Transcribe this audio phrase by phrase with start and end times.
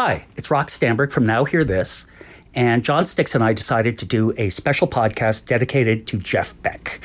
[0.00, 2.06] Hi, it's Rock Stamberg from Now Hear This,
[2.54, 7.00] and John Stix and I decided to do a special podcast dedicated to Jeff Beck.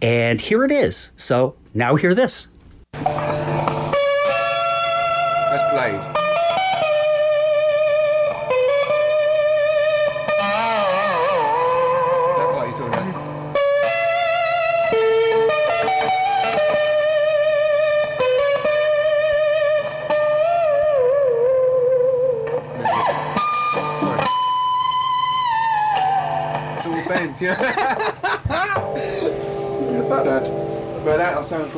[0.00, 1.10] And here it is.
[1.16, 2.46] So now hear this.
[2.92, 3.24] Best
[5.72, 6.15] played.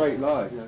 [0.09, 0.51] straight line.
[0.55, 0.68] Yeah.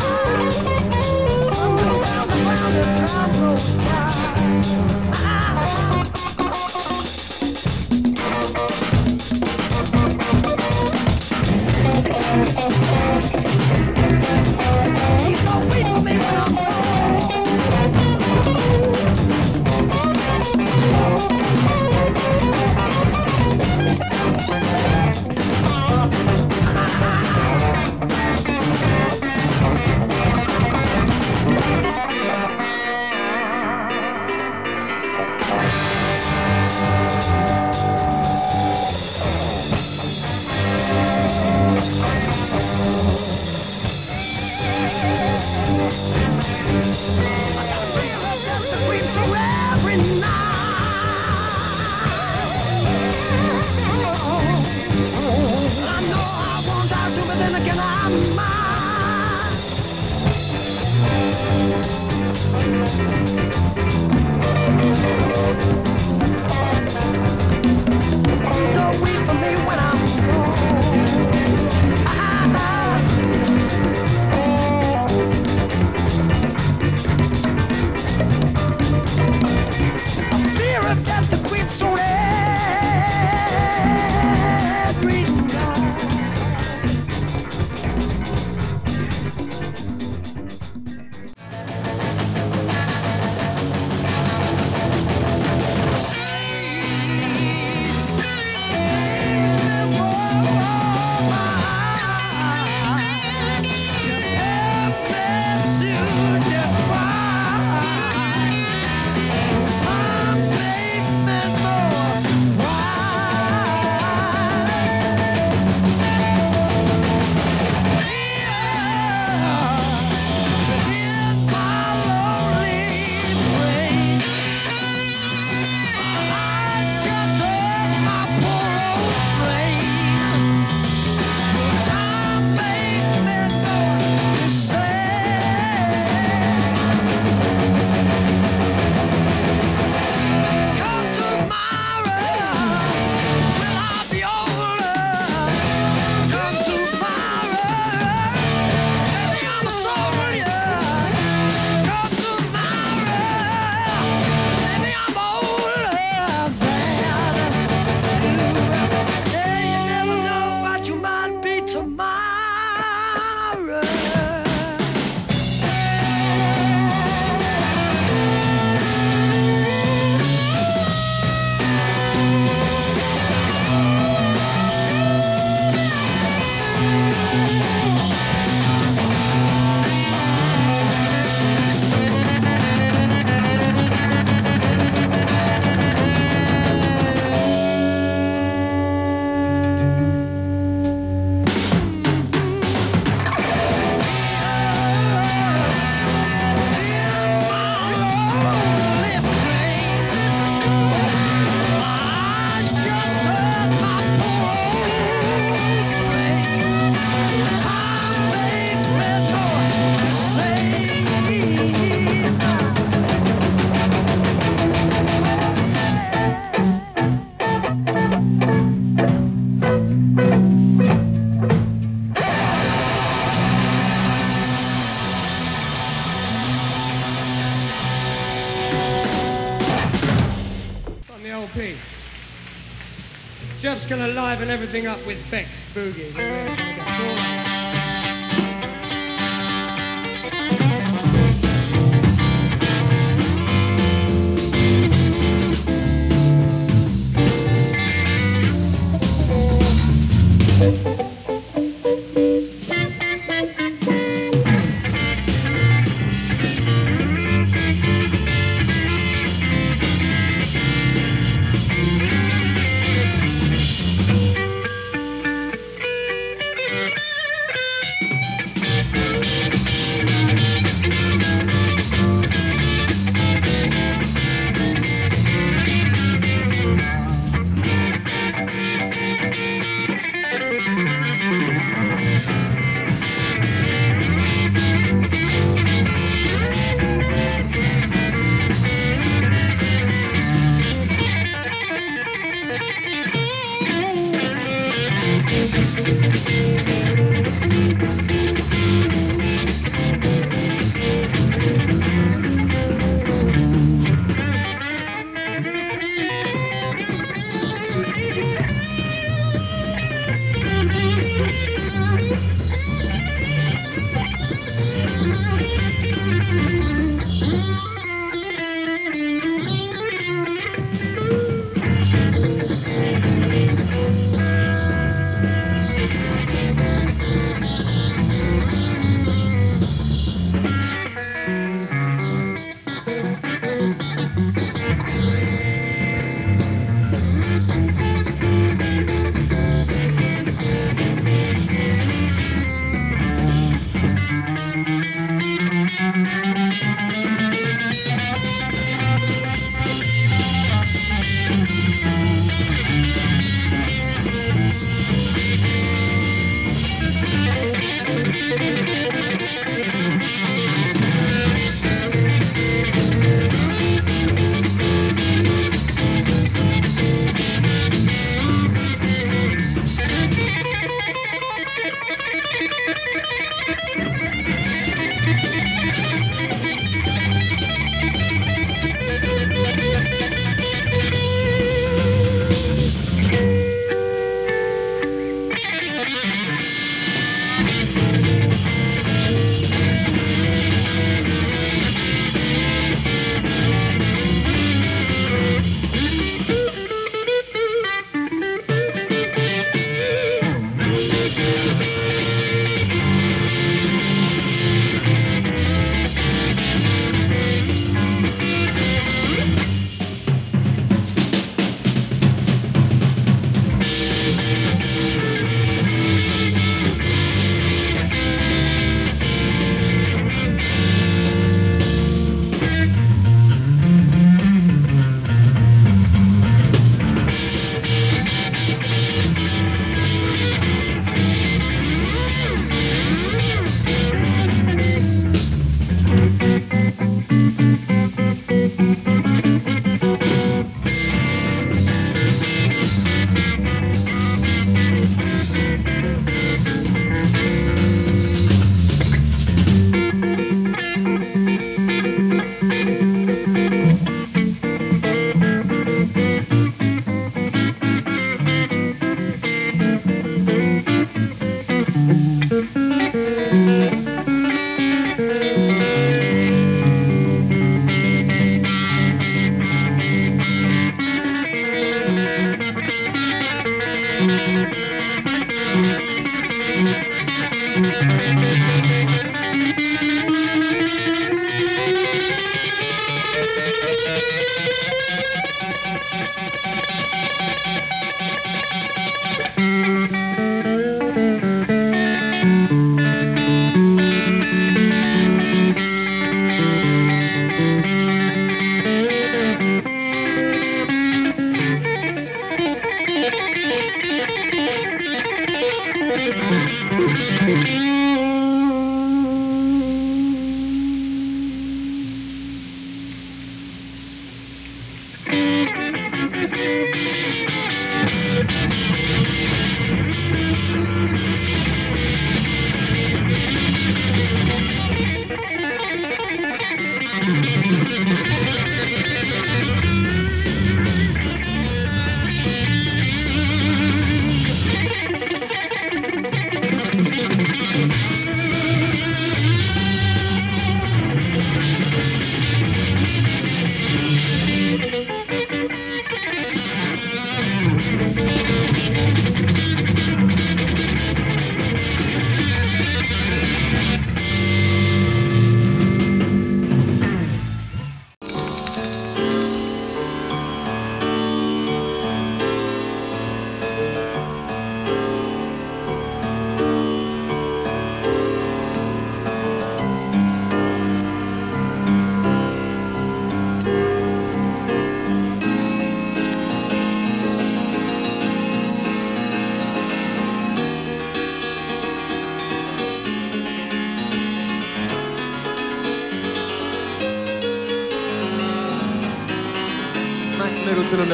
[234.41, 236.30] Jeff's everything up with Beck's Boogie.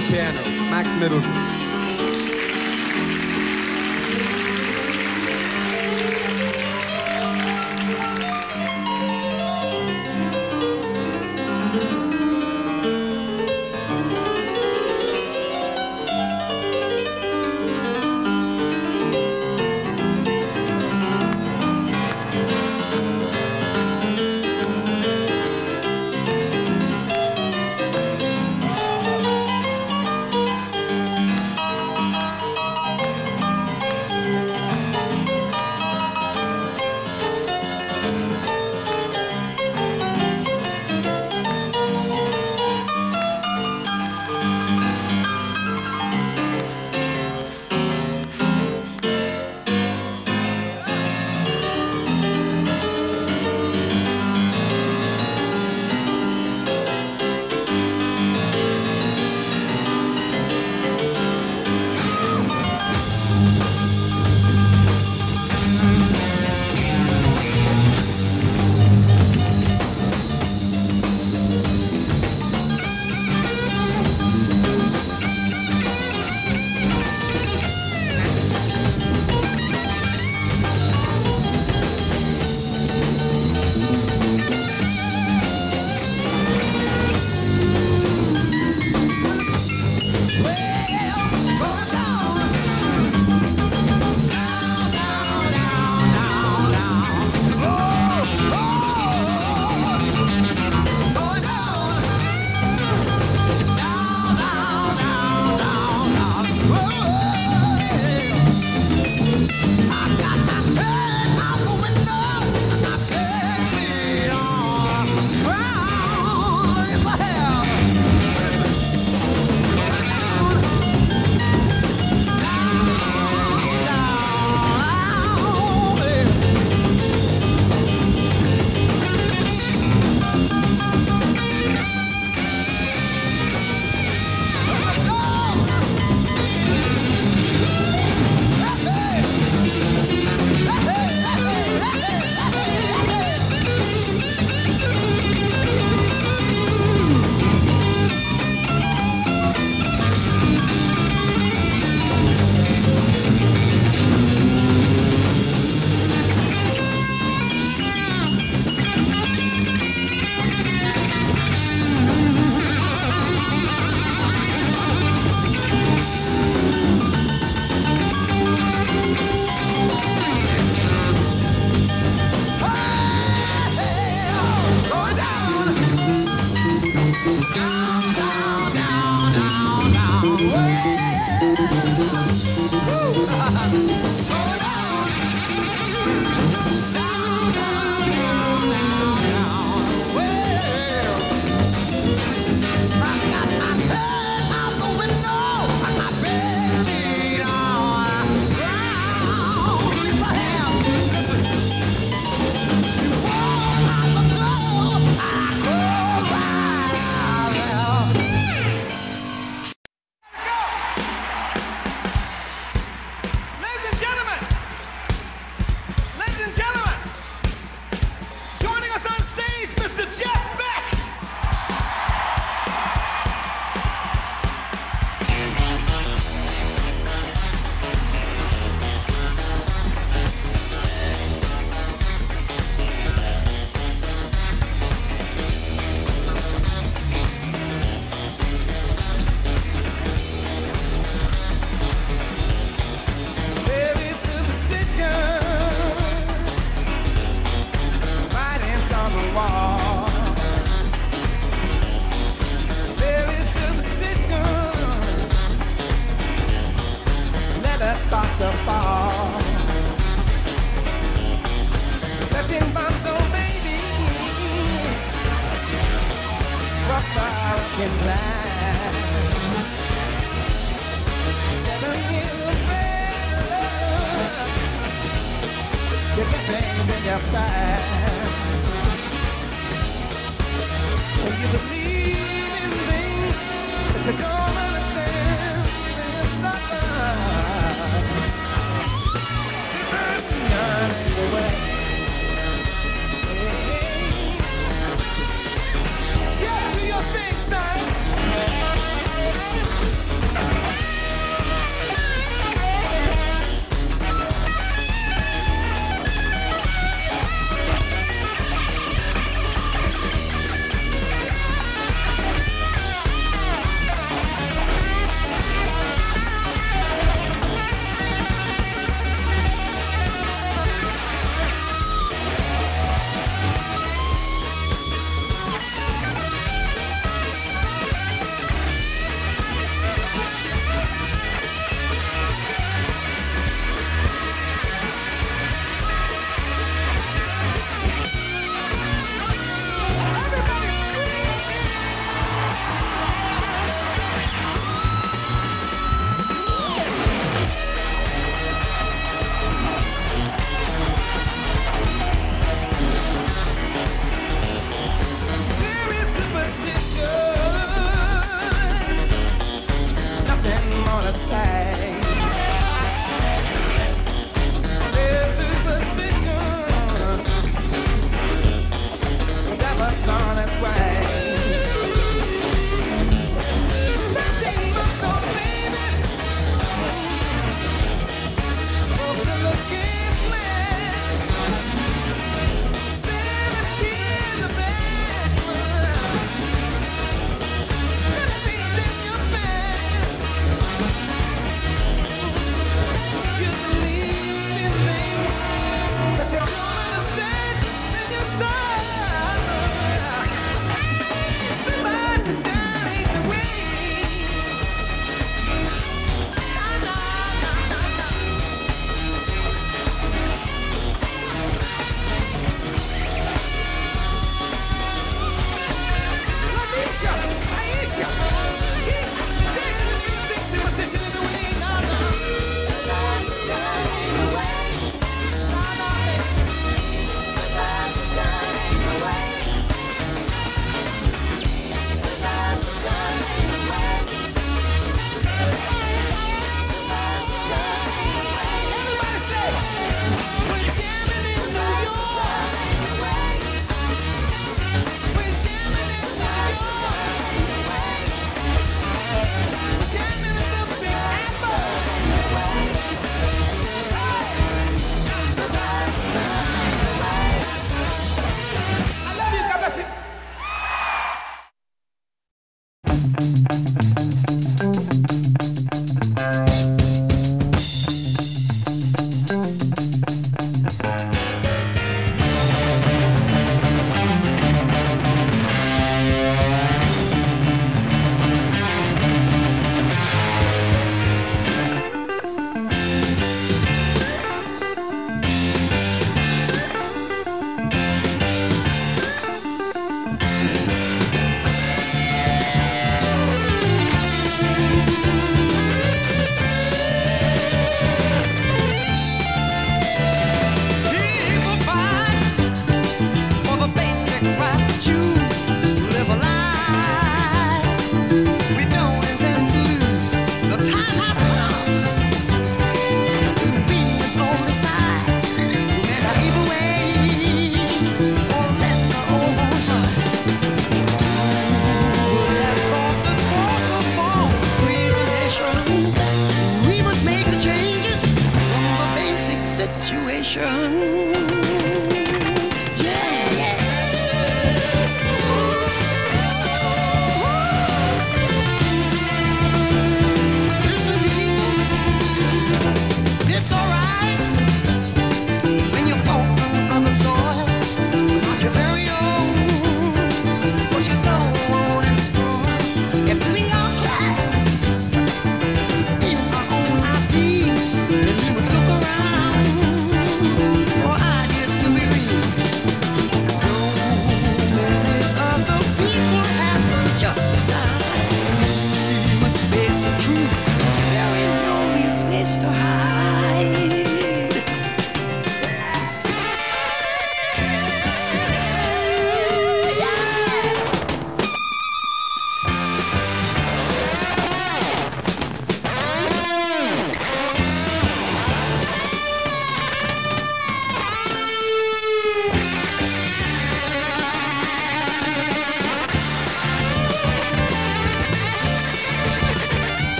[0.00, 0.35] The piano.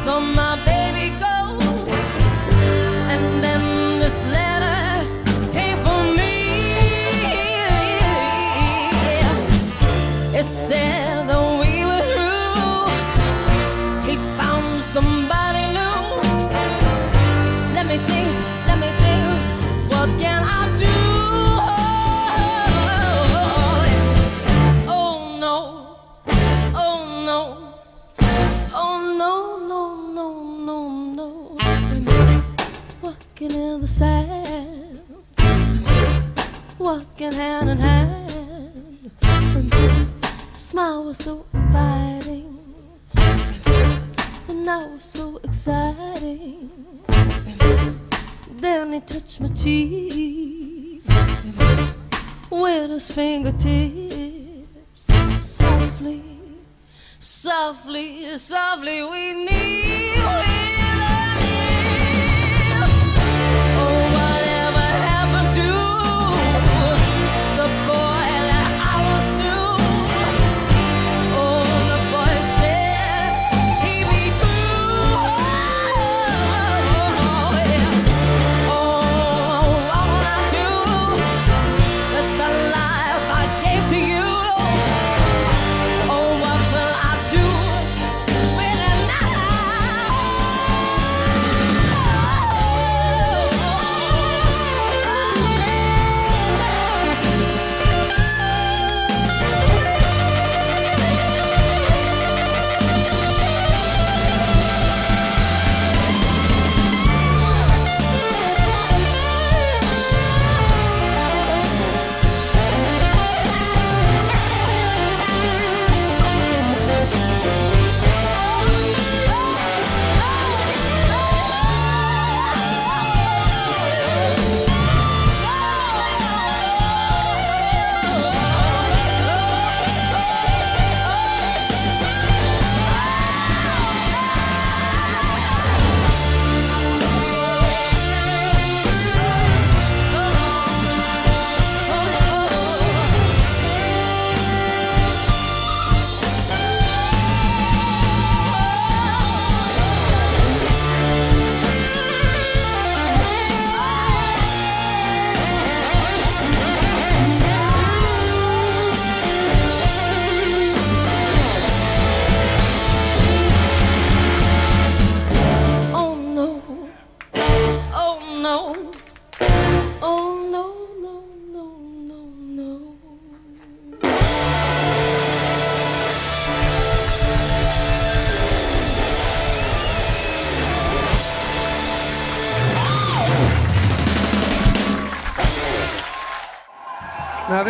[0.00, 0.49] somehow
[37.30, 39.10] walking hand in hand.
[40.54, 42.58] Smile was so inviting,
[44.48, 46.70] and I was so exciting.
[48.50, 51.02] Then he touched my cheek
[52.50, 55.06] with his fingertips.
[55.40, 56.22] Softly,
[57.18, 59.89] softly, softly, we need.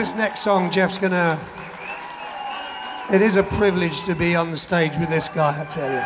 [0.00, 1.38] This next song, Jeff's gonna.
[3.12, 6.04] It is a privilege to be on the stage with this guy, I tell you.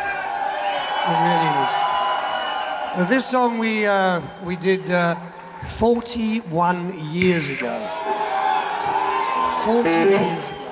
[1.07, 3.09] It really is.
[3.09, 5.15] This song we, uh, we did uh,
[5.77, 7.71] 41 years ago.
[9.63, 10.64] 40 years ago.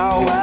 [0.00, 0.39] Know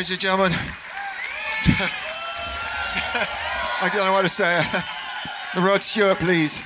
[0.00, 0.52] ladies and gentlemen.
[3.82, 4.64] I don't know what to say.
[5.54, 6.62] The Rod Stewart, please.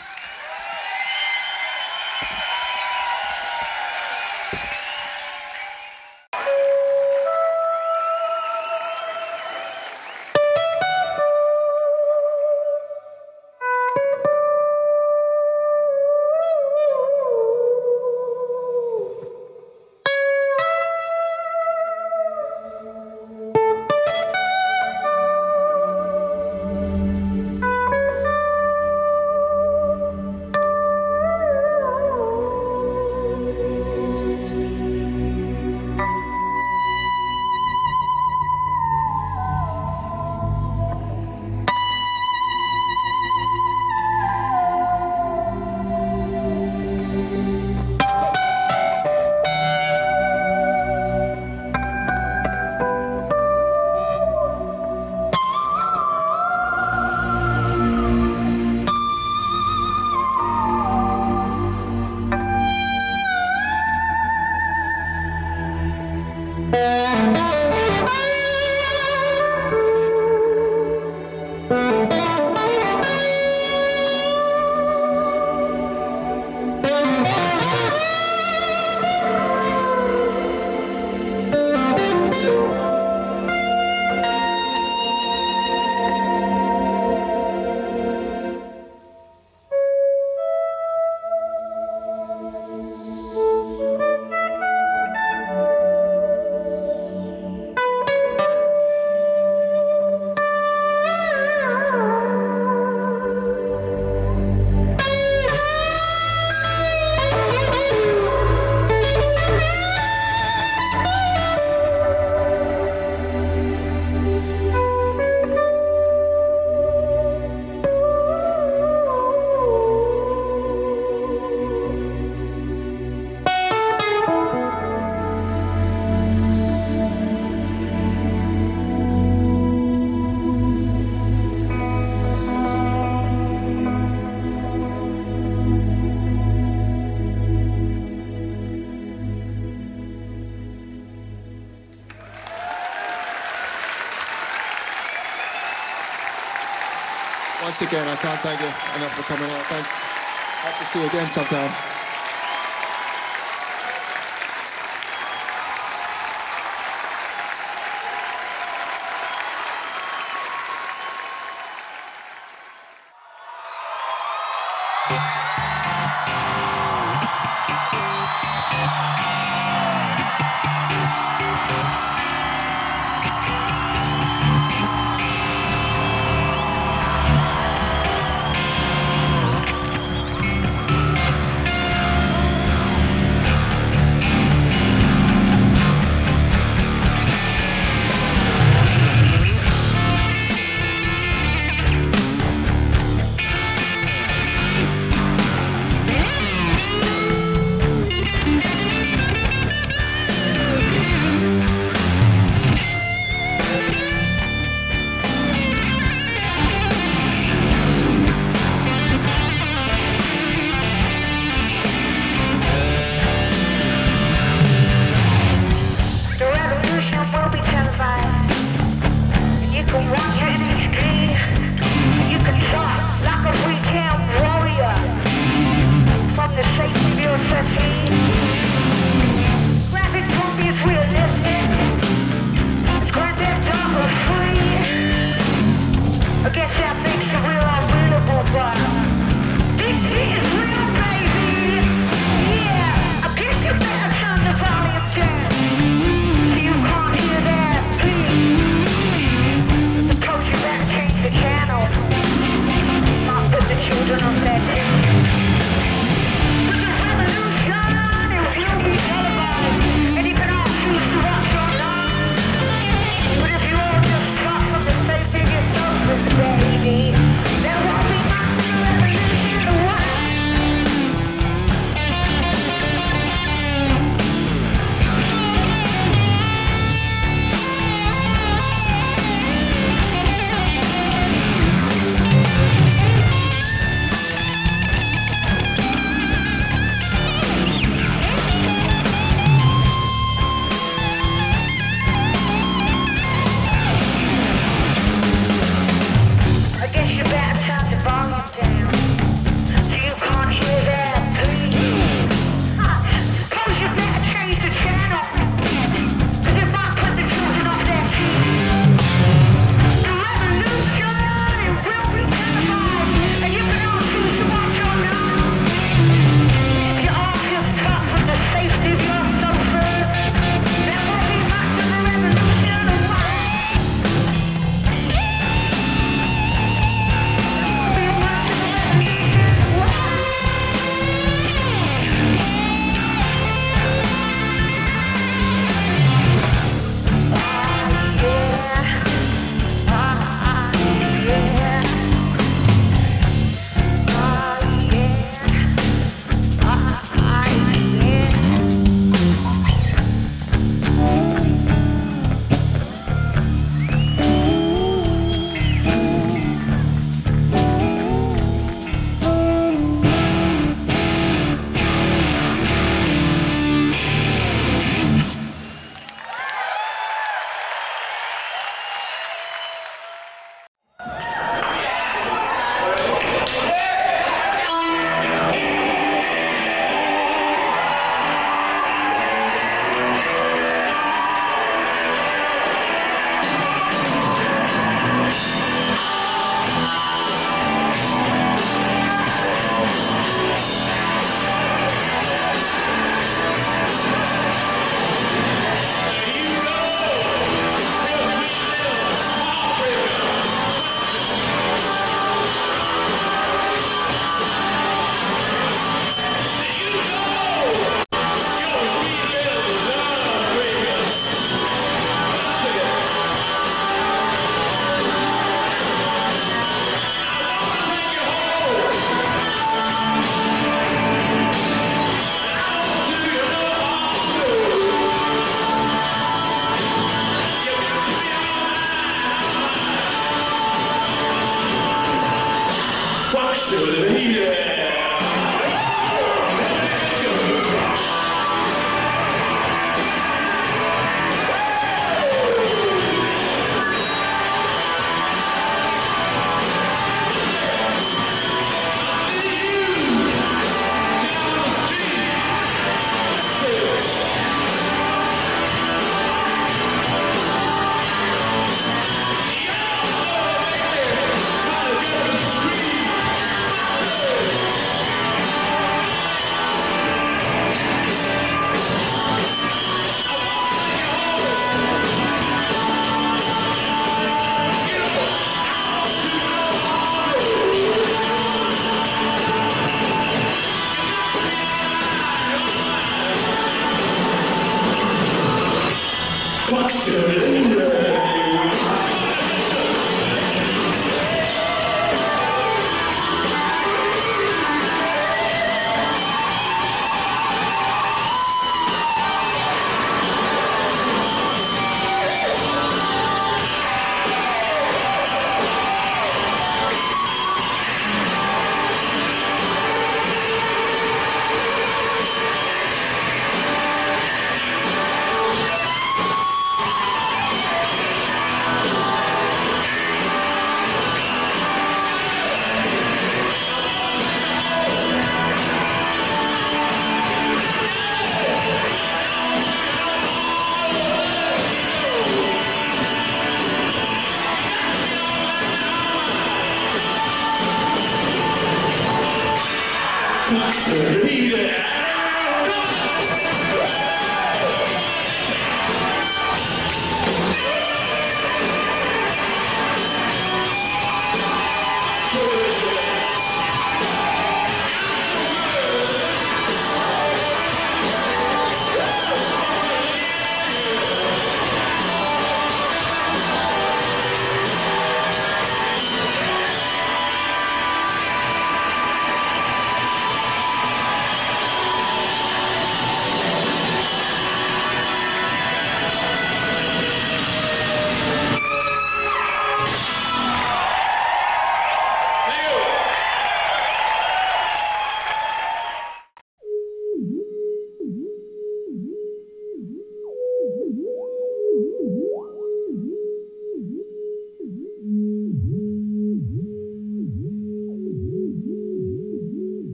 [147.75, 149.67] once again, I can't thank you enough for coming out.
[149.67, 149.91] Thanks.
[149.91, 151.94] Hope to see you again sometime.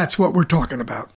[0.00, 1.08] That's what we're talking about.